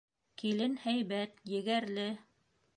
[0.41, 2.11] Килен һәйбәт, егәрле.